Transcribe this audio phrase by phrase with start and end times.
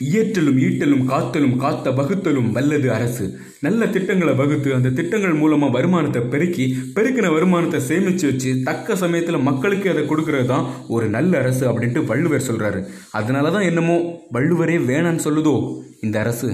[0.00, 3.26] இயற்றலும் ஈட்டலும் காத்தலும் காத்த வகுத்தலும் வல்லது அரசு.
[3.60, 6.64] நல்ல திட்டங்களை வகுத்து அந்த திட்டங்கள் மூலமாக வருமானத்தை பெருக்கி
[6.96, 12.46] பெருக்கின வருமானத்தை சேமித்து வச்சு தக்க சமயத்தில் மக்களுக்கு அதை கொடுக்கறது தான் ஒரு நல்ல அரசு அப்படின்ட்டு வள்ளுவர்
[12.50, 12.82] சொல்கிறாரு
[13.12, 13.96] அதனால தான் என்னமோ
[14.32, 15.56] வள்ளுவரே வேணான்னு சொல்லுதோ
[16.00, 16.48] இந்த அரசு.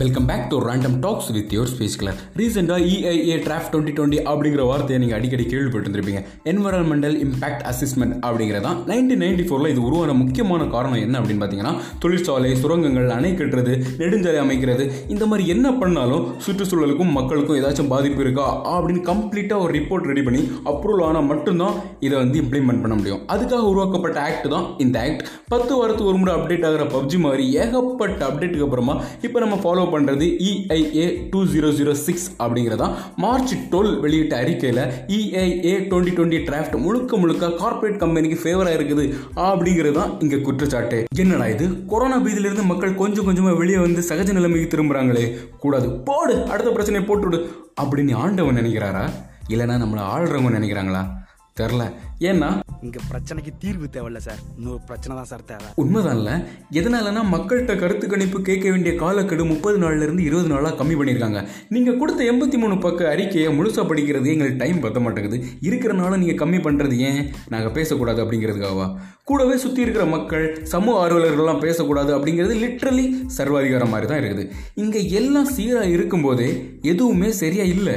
[0.00, 4.62] Welcome back to random talks with your space colour ரீசெண்டாக இஐஏ டிராஃப் டுவெண்ட்டி டுவெண்ட்டி அப்படிங்கிற
[4.66, 11.00] வார்த்தையை நீங்கள் அடிக்கடி கேள்விப்பட்டிருப்பீங்க என்வரன்மெண்டல் இம்பாக்ட் அசஸ்மெண்ட் அப்படிங்கிறதான் நைன்டீன் நைன்டி ஃபோரில் இது உருவான முக்கியமான காரணம்
[11.00, 17.58] என்ன அப்படின்னு பார்த்தீங்கன்னா தொழிற்சாலை சுரங்கங்கள் அணை கட்டுறது நெடுஞ்சாலை அமைக்கிறது இந்த மாதிரி என்ன பண்ணாலும் சுற்றுச்சூழலுக்கும் மக்களுக்கும்
[17.60, 22.82] ஏதாச்சும் பாதிப்பு இருக்கா அப்படின்னு கம்ப்ளீட்டாக ஒரு ரிப்போர்ட் ரெடி பண்ணி அப்ரூவல் ஆனால் மட்டும்தான் இதை வந்து இம்ப்ளிமெண்ட்
[22.82, 23.20] பண்ண முடியும்.
[23.28, 28.22] அதுக்காக உருவாக்கப்பட்ட ஆக்ட் தான் இந்த ஆக்ட் பத்து வாரத்துக்கு ஒரு முறை அப்டேட் ஆகிற பப்ஜி மாதிரி ஏகப்பட்ட
[28.30, 32.88] அப்டேட்டுக்கு அப்புறமா இப்போ நம்ம ஃபாலோ பண்ணுறது EIA two zero zero six அப்படிங்கிறதா.
[33.16, 34.82] மார்ச் டுவெல் வெளியிட்ட அறிக்கையில்
[35.18, 39.06] இஐஏ டுவெண்ட்டி டுவெண்ட்டி டிராஃப்ட் முழுக்க முழுக்க கார்ப்பரேட் கம்பெனிக்கு ஃபேவராக இருக்குது
[39.48, 41.04] அப்படிங்கிறது தான் இங்கே குற்றச்சாட்டு.
[41.16, 41.86] என்னடா இது?
[41.86, 45.26] கொரோனா பீதியிலிருந்து மக்கள் கொஞ்சம் கொஞ்சமாக வெளியே வந்து சகஜ நிலைமைக்கு திரும்புகிறாங்களே
[45.58, 47.40] கூடாது போடு அடுத்த பிரச்சனையை போட்டுவிடு
[47.82, 49.04] அப்படின்னு ஆண்டவன் நினைக்கிறாரா?
[49.48, 51.20] இல்லைனா நம்மளை ஆள்றவங்க நினைக்கிறாங்களா?
[51.56, 51.82] தெரில
[52.20, 52.48] ஏன்னா?
[52.82, 54.38] இங்க பிரச்சனைக்கு தீர்வு தேவையில்ல சார்.
[54.58, 55.66] இன்னொரு பிரச்சனை தான் சார் தேவை.
[55.76, 56.30] உண்மைதான்ல
[56.70, 61.40] எதனாலனா மக்கள்கிட்ட கருத்து கணிப்பு கேட்க வேண்டிய காலக்கெடு முப்பது நாள்ல இருந்து இருபது நாளாக கம்மி பண்ணியிருக்காங்க.
[61.68, 66.60] நீங்கள் கொடுத்த எண்பத்தி மூணு பக்க அறிக்கையை முழுசாக படிக்கிறது எங்களுக்கு டைம் பத்த மாட்டேங்குது இருக்கிறனால நீங்கள் கம்மி
[66.62, 67.32] பண்ணுறது ஏன்?
[67.48, 68.88] நாங்கள் பேசக்கூடாது அப்படிங்கிறதுக்காகவா?
[69.28, 73.04] கூடவே சுற்றி இருக்கிற மக்கள் சமூக ஆர்வலர்கள்லாம் பேசக்கூடாது அப்படிங்கிறது லிட்ரலி
[73.36, 74.44] சர்வாதிகாரம் மாதிரி தான் இருக்குது.
[74.74, 76.48] இங்கே எல்லாம் சீராக இருக்கும்போதே
[76.92, 77.96] எதுவுமே சரியாக இல்லை.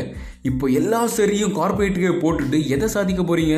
[0.50, 3.58] இப்போ எல்லா சரியும் கார்பரேட்டுக்கே போட்டுட்டு எதை சாதிக்க போகிறீங்க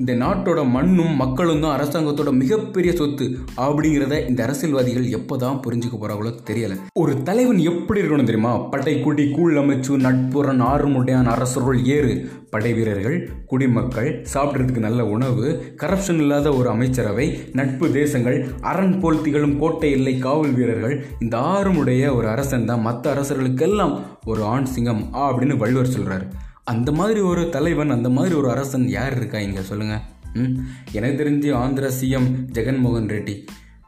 [0.00, 3.24] இந்த நாட்டோட மண்ணும் மக்களும் தான் அரசாங்கத்தோட மிகப்பெரிய சொத்து
[3.56, 6.74] அப்படிங்கிறத இந்த அரசியல்வாதிகள் எப்போதான் புரிஞ்சுக்க போகிறாங்களோ தெரியல.
[6.92, 8.52] ஒரு தலைவன் எப்படி இருக்கணும் தெரியுமா?
[8.56, 12.14] பட்டை கூட்டி கூழ் அமைச்சு நட்புறன் ஆறுமுடையான் அரசருள் ஏறு.
[12.50, 15.46] படை வீரர்கள் குடிமக்கள் சாப்பிட்றதுக்கு நல்ல உணவு
[15.82, 21.04] கரப்ஷன் இல்லாத ஒரு அமைச்சரவை நட்பு தேசங்கள் அரண் போல் திகழும் கோட்டை இல்லை காவல் வீரர்கள்.
[21.20, 26.26] இந்த ஆறுமுடைய ஒரு அரசன் தான் மற்ற அரசர்களுக்கெல்லாம் ஒரு ஆண் சிங்கம் அப்படின்னு வள்ளுவர் சொல்கிறார்
[26.70, 30.02] அந்த மாதிரி ஒரு தலைவன் அந்த மாதிரி ஒரு அரசன் யார் இருக்கா இங்கே சொல்லுங்கள்
[30.34, 30.52] ம்?
[30.92, 33.34] எனக்கு தெரிஞ்சு Andhra CM Jaganmohan Reddy.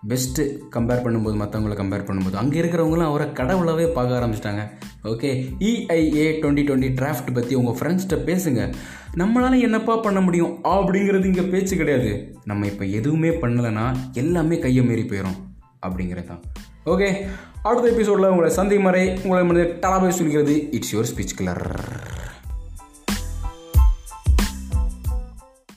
[0.09, 2.35] Best compare பண்ணும்போது மற்றவங்கள கம்பேர் பண்ணும்போது.
[2.35, 4.63] அங்கே இருக்கிறவங்களாம் அவரை கடவுளாகவே பார்க்க ஆரம்பிச்சிட்டாங்க.
[5.05, 5.31] Okay
[5.61, 8.63] EIA twenty twenty draft பற்றி உங்கள் ஃப்ரெண்ட்ஸ்கிட்ட பேசுங்க.
[9.17, 10.53] நம்மளால் என்னப்பா பண்ண முடியும்?
[10.73, 12.11] அப்படிங்கிறது இங்கே பேச்சு கிடையாது.
[12.45, 15.39] நம்ம இப்போ எதுவுமே பண்ணலைன்னா எல்லாமே கையை மீறி போயிடும்
[15.81, 16.43] அப்படிங்கிறது தான்.
[16.87, 17.09] ஓகே
[17.63, 19.43] அடுத்த எபிசோடில் உங்களை சந்தை மறை உங்களை
[19.85, 21.65] டலாபை சொல்கிறது இட்ஸ் யுவர் ஸ்பீச் கிளர்